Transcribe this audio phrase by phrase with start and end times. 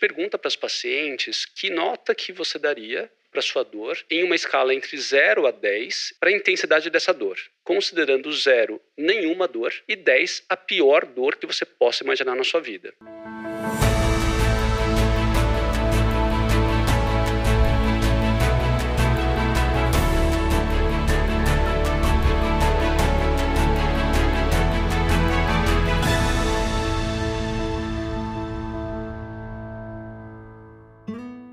[0.00, 4.74] pergunta para as pacientes que nota que você daria para sua dor em uma escala
[4.74, 10.44] entre 0 a 10 para a intensidade dessa dor, considerando 0 nenhuma dor e 10
[10.48, 12.92] a pior dor que você possa imaginar na sua vida.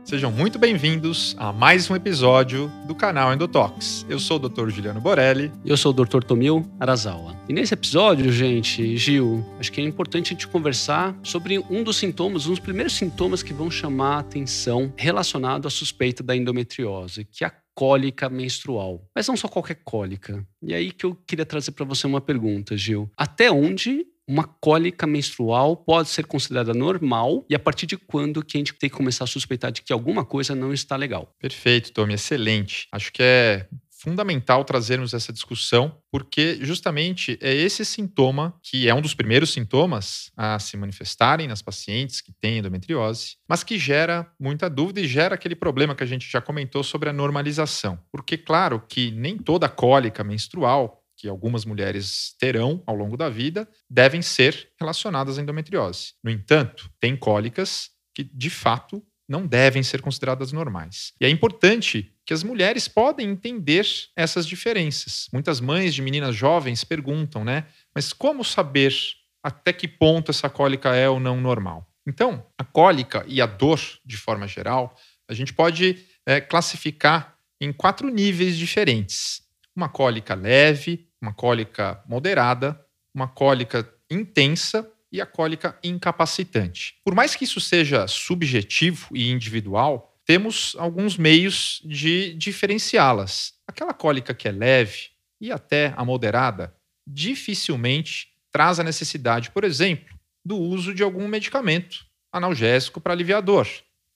[0.08, 4.06] Sejam muito bem-vindos a mais um episódio do canal Endotox.
[4.08, 4.70] Eu sou o Dr.
[4.70, 5.52] Juliano Borelli.
[5.66, 6.24] E eu sou o Dr.
[6.24, 7.36] Tomil Arazawa.
[7.50, 11.98] E nesse episódio, gente, Gil, acho que é importante a gente conversar sobre um dos
[11.98, 17.26] sintomas, um dos primeiros sintomas que vão chamar a atenção relacionado à suspeita da endometriose,
[17.26, 19.06] que é a cólica menstrual.
[19.14, 20.42] Mas não só qualquer cólica.
[20.64, 23.12] E aí que eu queria trazer para você uma pergunta, Gil.
[23.18, 28.58] Até onde uma cólica menstrual pode ser considerada normal e a partir de quando que
[28.58, 31.34] a gente tem que começar a suspeitar de que alguma coisa não está legal.
[31.40, 32.88] Perfeito, Tommy, excelente.
[32.92, 33.68] Acho que é
[34.00, 40.32] fundamental trazermos essa discussão, porque justamente é esse sintoma, que é um dos primeiros sintomas
[40.38, 45.36] a se manifestarem nas pacientes que têm endometriose, mas que gera muita dúvida e gera
[45.36, 47.98] aquele problema que a gente já comentou sobre a normalização.
[48.12, 53.68] Porque, claro, que nem toda cólica menstrual que algumas mulheres terão ao longo da vida
[53.90, 56.14] devem ser relacionadas à endometriose.
[56.24, 61.12] No entanto, tem cólicas que, de fato, não devem ser consideradas normais.
[61.20, 65.28] E é importante que as mulheres podem entender essas diferenças.
[65.34, 67.66] Muitas mães de meninas jovens perguntam, né?
[67.94, 68.94] Mas como saber
[69.44, 71.86] até que ponto essa cólica é ou não normal?
[72.08, 74.96] Então, a cólica e a dor, de forma geral,
[75.28, 79.42] a gente pode é, classificar em quatro níveis diferentes.
[79.76, 82.80] Uma cólica leve, uma cólica moderada,
[83.14, 86.96] uma cólica intensa e a cólica incapacitante.
[87.04, 93.54] Por mais que isso seja subjetivo e individual, temos alguns meios de diferenciá-las.
[93.66, 96.76] Aquela cólica que é leve e até a moderada
[97.06, 103.68] dificilmente traz a necessidade, por exemplo, do uso de algum medicamento analgésico para aliviar dor.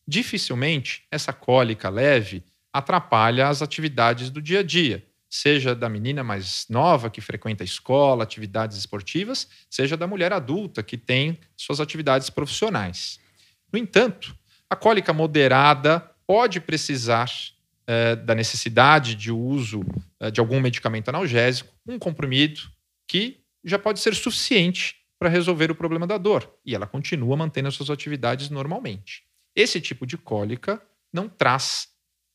[0.08, 6.66] Dificilmente essa cólica leve atrapalha as atividades do dia a dia seja da menina mais
[6.70, 12.30] nova que frequenta a escola, atividades esportivas, seja da mulher adulta que tem suas atividades
[12.30, 13.18] profissionais.
[13.72, 14.36] No entanto,
[14.70, 17.32] a cólica moderada pode precisar
[17.88, 19.86] eh, da necessidade de uso
[20.20, 22.60] eh, de algum medicamento analgésico, um comprimido
[23.08, 27.70] que já pode ser suficiente para resolver o problema da dor e ela continua mantendo
[27.70, 29.24] as suas atividades normalmente.
[29.56, 30.82] Esse tipo de cólica
[31.14, 31.88] não traz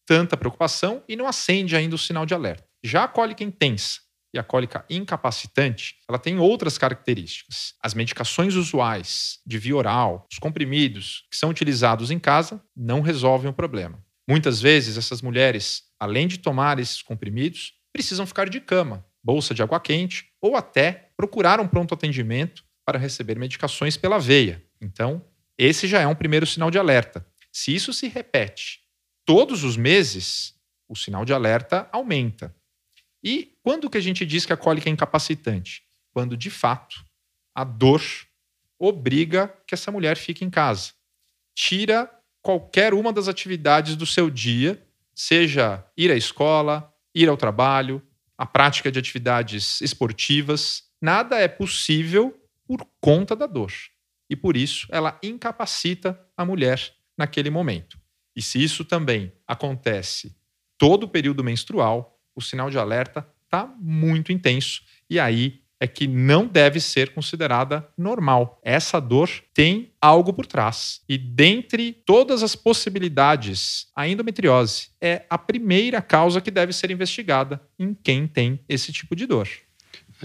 [0.06, 2.66] tanta preocupação e não acende ainda o sinal de alerta.
[2.82, 4.00] Já a cólica intensa
[4.34, 7.75] e a cólica incapacitante, ela tem outras características.
[7.82, 13.50] As medicações usuais de via oral, os comprimidos que são utilizados em casa, não resolvem
[13.50, 14.03] o problema.
[14.28, 19.62] Muitas vezes essas mulheres, além de tomar esses comprimidos, precisam ficar de cama, bolsa de
[19.62, 24.62] água quente ou até procurar um pronto atendimento para receber medicações pela veia.
[24.81, 25.25] Então,
[25.56, 27.26] esse já é um primeiro sinal de alerta.
[27.50, 28.81] Se isso se repete
[29.25, 30.54] todos os meses,
[30.88, 32.54] o sinal de alerta aumenta.
[33.22, 35.82] E quando que a gente diz que a cólica é incapacitante?
[36.12, 37.04] Quando, de fato,
[37.54, 38.03] a dor
[38.78, 40.93] obriga que essa mulher fique em casa.
[41.55, 42.10] Tira
[42.43, 44.82] qualquer uma das atividades do seu dia,
[45.15, 48.03] seja ir à escola, ir ao trabalho,
[48.37, 50.84] a prática de atividades esportivas.
[51.00, 53.72] Nada é possível por conta da dor.
[54.28, 57.99] E por isso ela incapacita a mulher naquele momento.
[58.34, 60.37] E se isso também acontece
[60.76, 64.82] todo o período menstrual, o sinal de alerta está muito intenso.
[65.08, 68.60] E aí é que não deve ser considerada normal.
[68.64, 71.02] Essa dor tem algo por trás.
[71.08, 77.60] E dentre todas as possibilidades, a endometriose é a primeira causa que deve ser investigada
[77.78, 79.48] em quem tem esse tipo de dor.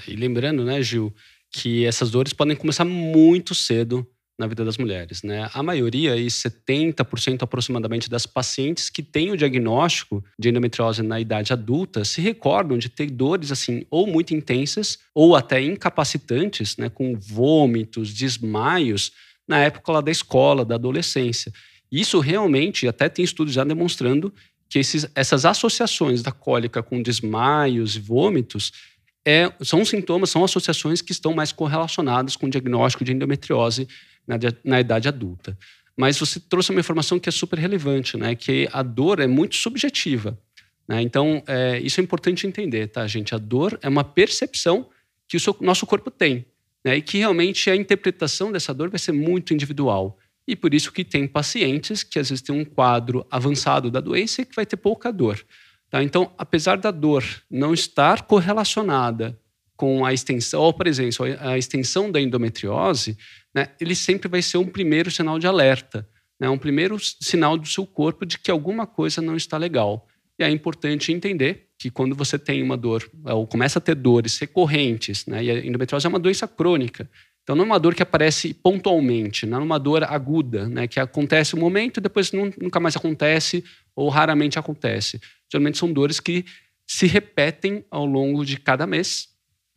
[0.08, 1.14] E lembrando, né, Gil,
[1.52, 4.08] que essas dores podem começar muito cedo
[4.42, 5.22] na vida das mulheres.
[5.24, 5.50] Né?
[5.54, 11.54] A maioria, e 70% aproximadamente das pacientes que têm o diagnóstico de endometriose na idade
[11.54, 17.16] adulta se recordam de ter dores assim ou muito intensas ou até incapacitantes, né, com
[17.16, 19.12] vômitos, desmaios
[19.48, 21.54] na época lá da escola, da adolescência.
[21.92, 24.34] Isso realmente, até tem estudos já demonstrando
[24.70, 28.72] que esses, essas associações da cólica com desmaios e vômitos
[29.26, 33.88] é, são sintomas, são associações que estão mais correlacionadas com o diagnóstico de endometriose
[34.32, 35.58] na, na idade adulta.
[35.96, 38.36] Mas você trouxe uma informação que é super relevante, né?
[38.36, 40.38] Que a dor é muito subjetiva.
[40.88, 41.02] Né?
[41.02, 43.36] Então, é, isso é importante entender, tá, gente?
[43.36, 44.90] A dor é uma percepção
[45.28, 46.46] que o seu, nosso corpo tem.
[46.84, 46.98] Né?
[46.98, 50.18] E que realmente a interpretação dessa dor vai ser muito individual.
[50.48, 54.42] E por isso que tem pacientes que às vezes têm um quadro avançado da doença
[54.42, 55.46] e que vai ter pouca dor.
[55.90, 56.02] Tá?
[56.02, 59.38] Então, apesar da dor não estar correlacionada
[59.82, 63.18] com a extensão, ou por exemplo, a extensão da endometriose,
[63.52, 66.08] né, ele sempre vai ser um primeiro sinal de alerta,
[66.40, 70.08] né, um primeiro sinal do seu corpo de que alguma coisa não está legal.
[70.38, 74.38] E é importante entender que quando você tem uma dor, ou começa a ter dores
[74.38, 77.10] recorrentes, né, e a endometriose é uma doença crônica,
[77.42, 81.00] então não é uma dor que aparece pontualmente, não é uma dor aguda, né, que
[81.00, 83.64] acontece um momento e depois nunca mais acontece
[83.96, 85.20] ou raramente acontece.
[85.52, 86.46] Geralmente são dores que
[86.86, 89.31] se repetem ao longo de cada mês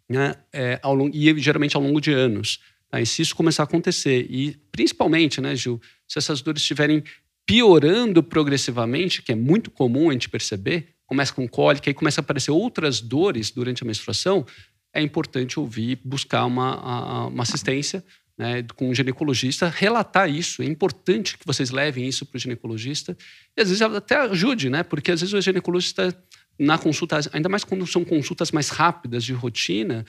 [0.08, 2.60] né, é, ao longo, e geralmente ao longo de anos.
[2.90, 3.00] Tá?
[3.00, 7.02] E se isso começar a acontecer, e principalmente, né, Gil, se essas dores estiverem
[7.46, 12.22] piorando progressivamente, que é muito comum a gente perceber, começa com cólica e começa a
[12.22, 14.46] aparecer outras dores durante a menstruação,
[14.92, 18.04] é importante ouvir, buscar uma, uma assistência
[18.38, 20.62] né, com um ginecologista, relatar isso.
[20.62, 23.16] É importante que vocês levem isso para o ginecologista
[23.56, 24.82] e às vezes até ajude, né?
[24.82, 26.16] Porque às vezes o ginecologista
[26.58, 30.04] na consulta, ainda mais quando são consultas mais rápidas de rotina,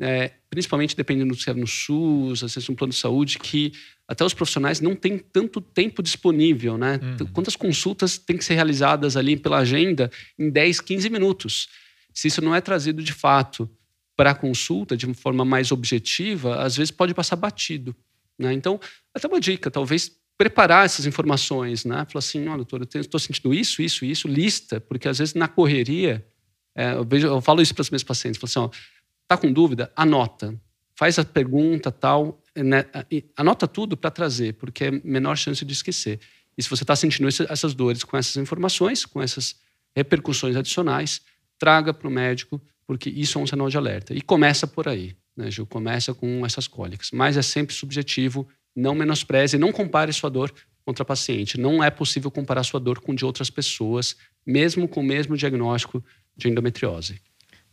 [0.00, 3.72] é, principalmente dependendo se é no SUS, às vezes no plano de saúde, que
[4.08, 6.98] até os profissionais não têm tanto tempo disponível, né?
[7.02, 7.26] Uhum.
[7.28, 11.68] Quantas consultas têm que ser realizadas ali pela agenda em 10, 15 minutos?
[12.12, 13.70] Se isso não é trazido de fato
[14.16, 17.94] para a consulta de uma forma mais objetiva, às vezes pode passar batido.
[18.38, 18.52] Né?
[18.52, 18.80] Então,
[19.14, 22.06] até uma dica, talvez preparar essas informações, né?
[22.08, 25.46] Falar assim, olha, doutor, eu estou sentindo isso, isso, isso, lista, porque às vezes na
[25.46, 26.26] correria,
[26.74, 28.84] é, eu, vejo, eu falo isso para os meus pacientes, falo assim, ó,
[29.28, 29.92] tá com dúvida?
[29.94, 30.58] Anota,
[30.94, 32.86] faz a pergunta, tal, né?
[33.36, 36.18] anota tudo para trazer, porque é menor chance de esquecer.
[36.56, 39.56] E se você está sentindo essas dores com essas informações, com essas
[39.94, 41.20] repercussões adicionais,
[41.58, 44.14] traga para o médico, porque isso é um sinal de alerta.
[44.14, 45.66] E começa por aí, né, Gil?
[45.66, 47.10] Começa com essas cólicas.
[47.12, 50.52] Mas é sempre subjetivo não menospreze, não compare sua dor
[50.84, 51.58] contra a paciente.
[51.58, 56.04] Não é possível comparar sua dor com de outras pessoas, mesmo com o mesmo diagnóstico
[56.36, 57.20] de endometriose.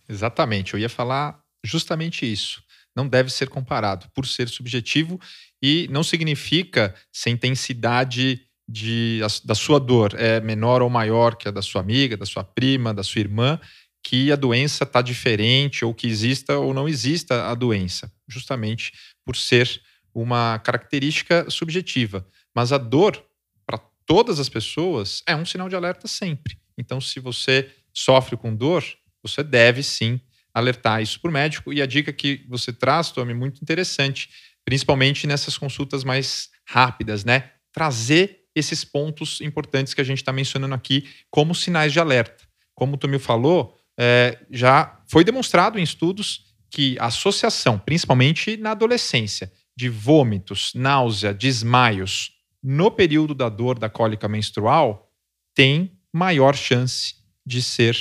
[0.09, 2.63] Exatamente, eu ia falar justamente isso.
[2.95, 5.19] Não deve ser comparado por ser subjetivo
[5.61, 11.47] e não significa se a intensidade de, da sua dor é menor ou maior que
[11.47, 13.59] a da sua amiga, da sua prima, da sua irmã,
[14.03, 18.93] que a doença está diferente ou que exista ou não exista a doença, justamente
[19.25, 19.81] por ser
[20.21, 22.27] uma característica subjetiva.
[22.55, 23.23] Mas a dor,
[23.65, 26.57] para todas as pessoas, é um sinal de alerta sempre.
[26.77, 28.83] Então, se você sofre com dor,
[29.21, 30.19] você deve sim
[30.53, 31.71] alertar isso para o médico.
[31.71, 34.29] E a dica que você traz, Tommy, é muito interessante,
[34.65, 37.51] principalmente nessas consultas mais rápidas, né?
[37.71, 42.43] Trazer esses pontos importantes que a gente está mencionando aqui como sinais de alerta.
[42.73, 48.71] Como o Tomil falou, é, já foi demonstrado em estudos que a associação, principalmente na
[48.71, 52.31] adolescência, de vômitos, náusea, desmaios
[52.63, 55.13] no período da dor da cólica menstrual
[55.53, 57.15] tem maior chance
[57.45, 57.95] de ser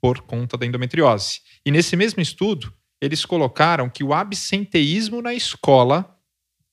[0.00, 1.40] por conta da endometriose.
[1.64, 6.14] E nesse mesmo estudo, eles colocaram que o absenteísmo na escola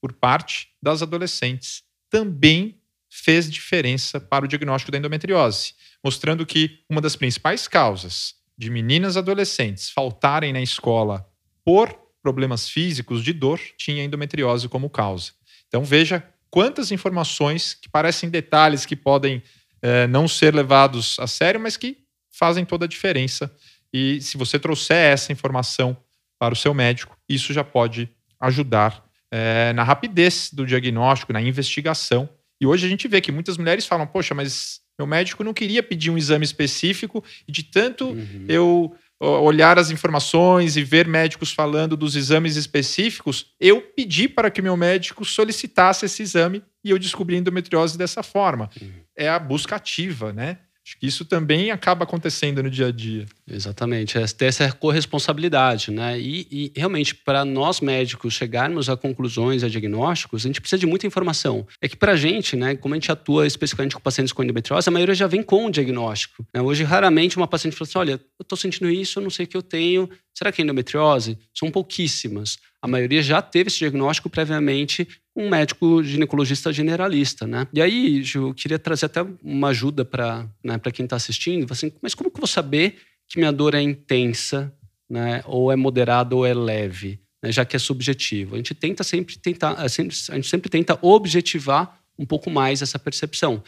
[0.02, 5.74] por parte das adolescentes também fez diferença para o diagnóstico da endometriose,
[6.04, 11.26] mostrando que uma das principais causas de meninas adolescentes faltarem na escola
[11.64, 15.32] por problemas físicos de dor, tinha endometriose como causa.
[15.68, 19.42] Então veja quantas informações que parecem detalhes que podem
[19.82, 21.98] é, não ser levados a sério, mas que
[22.30, 23.54] fazem toda a diferença.
[23.94, 25.98] E se você trouxer essa informação
[26.40, 28.10] para o seu médico, isso já pode
[28.40, 32.30] ajudar é, na rapidez do diagnóstico, na investigação.
[32.60, 35.82] E hoje a gente vê que muitas mulheres falam: Poxa, mas meu médico não queria
[35.82, 38.46] pedir um exame específico, e de tanto uhum.
[38.48, 44.62] eu olhar as informações e ver médicos falando dos exames específicos, eu pedi para que
[44.62, 48.70] meu médico solicitasse esse exame e eu descobri endometriose dessa forma.
[48.82, 48.92] Uhum.
[49.16, 50.58] É a busca ativa, né?
[50.84, 53.26] Acho que isso também acaba acontecendo no dia a dia.
[53.48, 56.20] Exatamente, é ter essa corresponsabilidade, né?
[56.20, 60.88] E, e realmente, para nós médicos chegarmos a conclusões, a diagnósticos, a gente precisa de
[60.88, 61.68] muita informação.
[61.80, 64.90] É que para a gente, né, como a gente atua especificamente com pacientes com endometriose,
[64.90, 66.46] a maioria já vem com o diagnóstico.
[66.52, 66.60] Né?
[66.62, 69.48] Hoje, raramente uma paciente fala assim: olha, eu estou sentindo isso, eu não sei o
[69.48, 71.38] que eu tenho, será que é endometriose?
[71.54, 72.58] São pouquíssimas.
[72.82, 77.68] A maioria já teve esse diagnóstico previamente um médico ginecologista generalista, né?
[77.74, 81.72] E aí, eu queria trazer até uma ajuda para né, quem está assistindo.
[81.72, 82.98] Assim, mas como que eu vou saber
[83.30, 84.74] que minha dor é intensa,
[85.10, 85.42] né?
[85.46, 88.56] Ou é moderada ou é leve, né, já que é subjetivo?
[88.56, 93.64] A gente tenta sempre tentar, a gente sempre tenta objetivar um pouco mais essa percepção.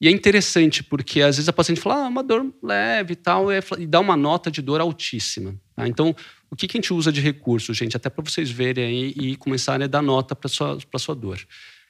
[0.00, 3.48] E é interessante porque às vezes a paciente fala, ah, uma dor leve e tal,
[3.78, 5.54] e dá uma nota de dor altíssima.
[5.76, 5.86] Tá?
[5.86, 6.14] Então,
[6.52, 7.96] o que, que, a gente usa de recurso, gente?
[7.96, 11.40] Até para vocês verem aí e começarem a dar nota para sua, sua dor.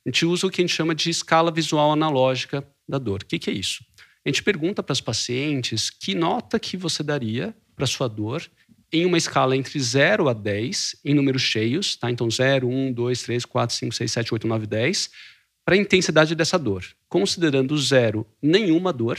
[0.07, 3.23] a gente usa o que a gente chama de escala visual analógica da dor.
[3.23, 3.85] O que, que é isso?
[4.25, 8.49] A gente pergunta para as pacientes que nota que você daria para sua dor
[8.93, 12.09] em uma escala entre 0 a 10, em números cheios, tá?
[12.09, 15.11] Então 0, 1, 2, 3, 4, 5, 6, 7, 8, 9, 10,
[15.65, 19.19] para a intensidade dessa dor, considerando 0 nenhuma dor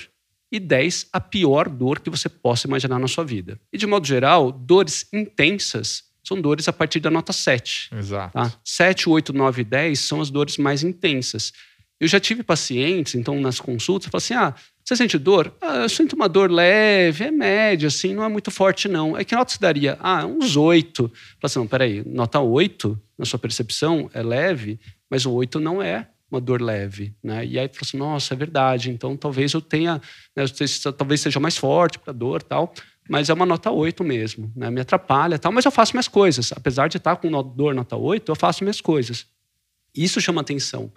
[0.54, 3.60] e 10 a pior dor que você possa imaginar na sua vida.
[3.74, 7.90] E de modo geral, dores intensas são dores a partir da nota 7.
[7.92, 8.34] Exato.
[8.34, 8.54] Tá?
[8.64, 11.52] 7, 8, 9 e 10 são as dores mais intensas.
[12.00, 15.56] Eu já tive pacientes, então, nas consultas, falam assim: ah, você sente dor?
[15.60, 19.18] Ah, eu sinto uma dor leve, é média, assim, não é muito forte, não.
[19.18, 19.98] É que nota você daria?
[20.00, 21.08] Ah, uns 8.
[21.08, 24.80] Fala assim, não, peraí, nota 8, na sua percepção, é leve,
[25.10, 27.46] mas o 8 não é uma dor leve, né?
[27.46, 30.02] E aí fala assim, nossa, é verdade, então talvez eu tenha,
[30.36, 30.44] né,
[30.98, 32.74] talvez seja mais forte para dor tal,
[33.08, 34.70] mas é uma nota 8 mesmo, né?
[34.70, 36.52] Me atrapalha tal, mas eu faço minhas coisas.
[36.52, 39.28] Apesar de estar com dor nota 8, eu faço minhas coisas.
[39.96, 40.92] Isso chama atenção.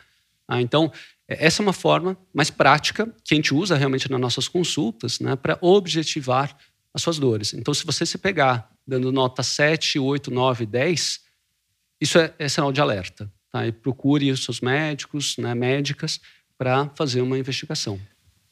[0.49, 0.90] Ah, então,
[1.28, 5.21] é, essa é uma forma mais prática que a gente usa realmente nas nossas consultas
[5.21, 6.57] né, para objetivar
[6.95, 7.52] as suas dores.
[7.52, 11.21] Então, se você se pegar dando nota 7, 8, 9, 10,
[12.00, 13.31] isso é, é sinal de alerta.
[13.53, 13.67] Tá?
[13.67, 16.21] E procure os seus médicos, né, médicas,
[16.59, 18.00] para fazer uma investigação.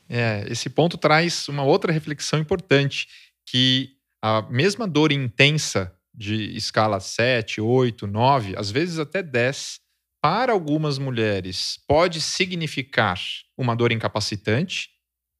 [0.09, 3.09] É, esse ponto traz uma outra reflexão importante,
[3.47, 9.81] que a mesma dor intensa de escala 7, 8, 9, às vezes até 10,
[10.23, 13.21] para algumas mulheres, pode significar
[13.59, 14.89] uma dor incapacitante,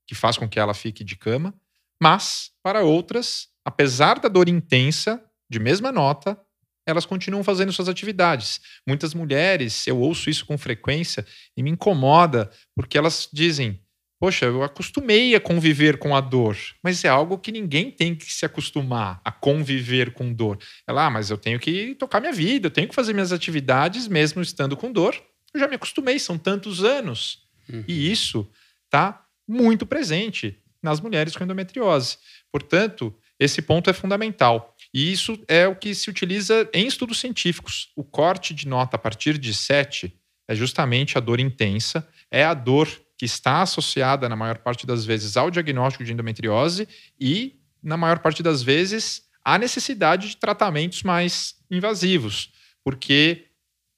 [0.07, 1.55] que faz com que ela fique de cama,
[2.03, 6.39] mas para outras, apesar da dor intensa, de mesma nota,
[6.87, 8.61] elas continuam fazendo suas atividades.
[8.87, 11.27] Muitas mulheres, eu ouço isso com frequência
[11.57, 13.81] e me incomoda, porque elas dizem:
[14.21, 18.33] Poxa, eu acostumei a conviver com a dor, mas é algo que ninguém tem que
[18.33, 20.59] se acostumar a conviver com dor.
[20.89, 24.09] Ela, ah, mas eu tenho que tocar minha vida, eu tenho que fazer minhas atividades
[24.09, 25.15] mesmo estando com dor.
[25.53, 27.43] Eu já me acostumei, são tantos anos.
[27.69, 27.85] Uhum.
[27.87, 28.49] E isso
[28.87, 32.19] está muito presente nas mulheres com endometriose.
[32.53, 34.74] Portanto, esse ponto é fundamental.
[34.95, 37.91] E isso é o que se utiliza em estudos científicos.
[37.97, 42.55] O corte de nota a partir de 7 é justamente a dor intensa, é a
[42.55, 46.87] dor que está associada, na maior parte das vezes, ao diagnóstico de endometriose
[47.21, 52.53] e, na maior parte das vezes, à necessidade de tratamentos mais invasivos,
[52.85, 53.47] porque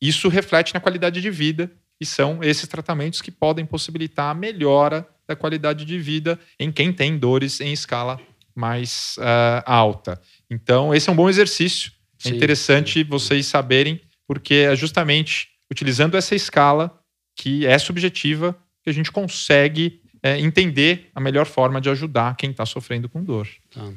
[0.01, 5.07] isso reflete na qualidade de vida e são esses tratamentos que podem possibilitar a melhora
[5.27, 8.21] da qualidade de vida em quem tem dores em escala
[8.57, 10.21] mais uh, alta.
[10.51, 11.93] Então, esse é um bom exercício.
[12.25, 13.05] É sim, interessante sim.
[13.05, 16.99] vocês saberem, porque é justamente utilizando essa escala
[17.37, 22.51] que é subjetiva que a gente consegue é, entender a melhor forma de ajudar quem
[22.51, 23.49] está sofrendo com dor.
[23.77, 23.93] Ah,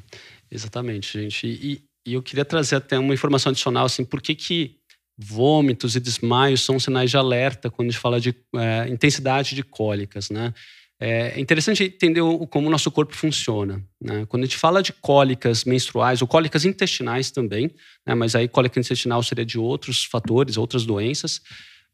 [0.51, 1.47] exatamente, gente.
[1.47, 4.75] E, e, eu queria trazer até uma informação adicional, assim, por que, que
[5.17, 9.63] vômitos e desmaios são sinais de alerta quando a gente fala de é, intensidade de
[9.63, 10.53] cólicas, né?
[11.01, 13.81] É interessante entender como o nosso corpo funciona.
[14.01, 14.25] Né?
[14.25, 17.71] Quando a gente fala de cólicas menstruais, ou cólicas intestinais também,
[18.05, 18.13] né?
[18.13, 21.41] mas aí cólica intestinal seria de outros fatores, outras doenças,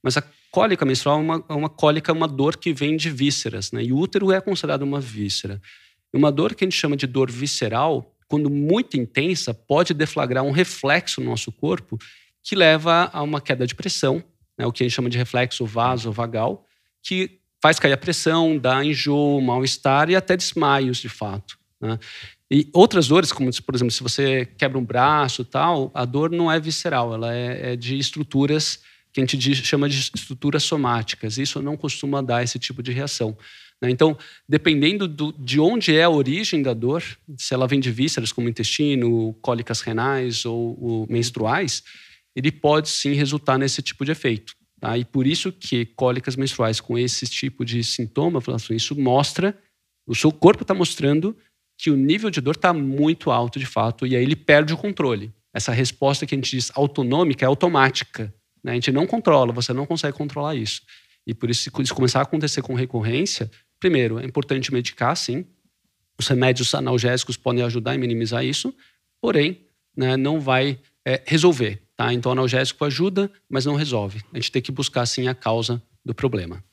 [0.04, 3.72] mas a cólica menstrual é uma, é uma cólica, uma dor que vem de vísceras,
[3.72, 3.84] né?
[3.84, 5.60] E o útero é considerado uma víscera.
[6.14, 10.52] Uma dor que a gente chama de dor visceral, quando muito intensa, pode deflagrar um
[10.52, 11.98] reflexo no nosso corpo
[12.44, 14.24] que leva a uma queda de pressão,
[14.58, 14.66] né?
[14.66, 16.66] o que a gente chama de reflexo vasovagal,
[17.04, 21.58] que faz cair a pressão, dá enjoo, mal-estar e até desmaios, de fato.
[21.82, 21.98] Né?
[22.52, 26.52] E outras dores, como por exemplo, se você quebra um braço tal, a dor não
[26.52, 28.82] é visceral, ela é, é de estruturas
[29.12, 31.40] que a gente chama de estruturas somáticas.
[31.40, 33.36] Isso não costuma dar esse tipo de reação.
[33.82, 33.90] Né?
[33.90, 34.16] Então,
[34.48, 37.02] dependendo do, de onde é a origem da dor,
[37.36, 41.82] se ela vem de vísceras como intestino, cólicas renais ou, ou menstruais,
[42.36, 44.54] ele pode sim resultar nesse tipo de efeito.
[44.80, 44.98] Tá?
[44.98, 49.58] E por isso que cólicas menstruais com esse tipo de sintoma, assim, isso mostra,
[50.06, 51.36] o seu corpo está mostrando
[51.78, 54.78] que o nível de dor está muito alto de fato, e aí ele perde o
[54.78, 55.34] controle.
[55.54, 58.34] Essa resposta que a gente diz autonômica é automática.
[58.64, 58.72] Né?
[58.72, 60.82] A gente não controla, você não consegue controlar isso.
[61.26, 65.46] E por isso, se isso começar a acontecer com recorrência, primeiro, é importante medicar, sim.
[66.18, 68.74] Os remédios analgésicos podem ajudar a minimizar isso,
[69.20, 69.66] porém,
[69.96, 71.82] né, não vai é, resolver.
[71.96, 72.14] Tá?
[72.14, 74.22] Então, o analgésico ajuda, mas não resolve.
[74.34, 76.64] A gente tem que buscar, sim, a causa do problema.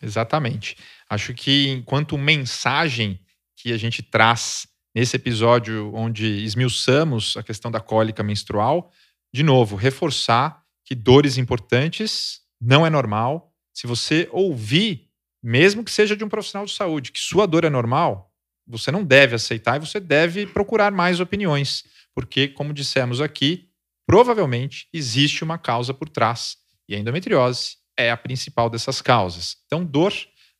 [0.00, 0.76] Exatamente.
[1.08, 3.18] Acho que enquanto mensagem
[3.56, 8.92] que a gente traz nesse episódio onde esmiuçamos a questão da cólica menstrual,
[9.32, 13.52] de novo, reforçar que dores importantes não é normal.
[13.72, 15.08] Se você ouvir,
[15.42, 18.32] mesmo que seja de um profissional de saúde, que sua dor é normal,
[18.66, 21.84] você não deve aceitar e você deve procurar mais opiniões,
[22.14, 23.68] porque, como dissemos aqui,
[24.06, 26.56] provavelmente existe uma causa por trás.
[26.88, 29.56] E a endometriose é a principal dessas causas.
[29.66, 30.12] Então, dor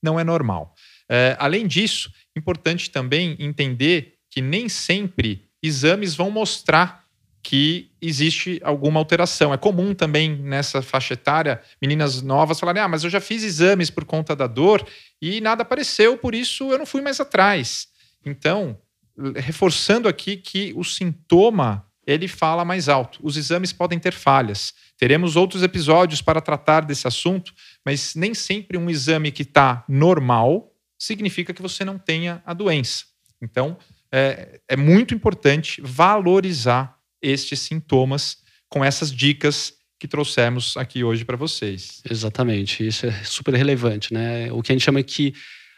[0.02, 0.74] não é normal.
[1.08, 7.04] É, além disso, importante também entender que nem sempre exames vão mostrar
[7.42, 9.52] que existe alguma alteração.
[9.52, 13.90] É comum também nessa faixa etária meninas novas falarem: ah, mas eu já fiz exames
[13.90, 14.84] por conta da dor
[15.20, 17.88] e nada apareceu, por isso eu não fui mais atrás.
[18.24, 18.78] Então,
[19.36, 23.18] reforçando aqui que o sintoma ele fala mais alto.
[23.22, 24.72] Os exames podem ter falhas.
[24.96, 27.52] Teremos outros episódios para tratar desse assunto,
[27.84, 33.04] mas nem sempre um exame que está normal significa que você não tenha a doença.
[33.42, 33.76] Então,
[34.12, 41.36] é, é muito importante valorizar estes sintomas com essas dicas que trouxemos aqui hoje para
[41.36, 42.02] vocês.
[42.08, 44.52] Exatamente, isso é super relevante, né?
[44.52, 45.34] O que a gente chama que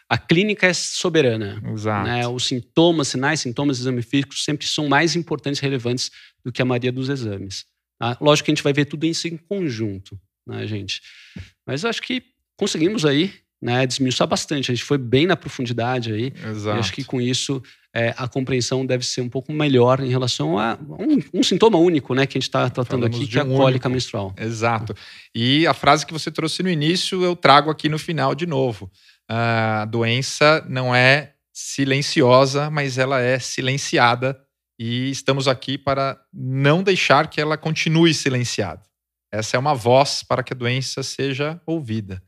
[0.09, 1.61] a clínica é soberana.
[1.73, 2.09] Exato.
[2.09, 2.27] Né?
[2.29, 6.11] Os sintomas, sinais, sintomas, exame físico sempre são mais importantes e relevantes
[6.45, 7.65] do que a maioria dos exames.
[7.99, 8.17] Tá?
[8.21, 11.01] Lógico que a gente vai ver tudo isso em conjunto, né, gente?
[11.67, 12.23] Mas eu acho que
[12.57, 14.71] conseguimos aí né, desmiuçar bastante.
[14.71, 16.33] A gente foi bem na profundidade aí.
[16.51, 16.77] Exato.
[16.77, 20.59] E acho que com isso é, a compreensão deve ser um pouco melhor em relação
[20.59, 23.41] a um, um sintoma único, né, que a gente está tratando Falamos aqui, que é
[23.41, 23.91] a um cólica único.
[23.91, 24.35] menstrual.
[24.37, 24.95] Exato.
[25.35, 28.91] E a frase que você trouxe no início, eu trago aqui no final de novo.
[29.29, 34.39] A doença não é silenciosa, mas ela é silenciada
[34.79, 38.83] e estamos aqui para não deixar que ela continue silenciada.
[39.33, 42.23] Essa é uma voz para que a doença seja ouvida.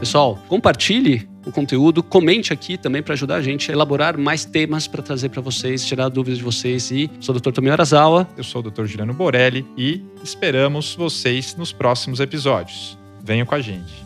[0.00, 4.88] Pessoal, compartilhe o conteúdo, comente aqui também para ajudar a gente a elaborar mais temas
[4.88, 6.90] para trazer para vocês, tirar dúvidas de vocês.
[6.90, 7.52] E sou o Dr.
[7.52, 8.28] Tomio Arazawa.
[8.36, 8.84] Eu sou o Dr.
[8.84, 12.98] Juliano Borelli e esperamos vocês nos próximos episódios.
[13.22, 14.05] Venham com a gente.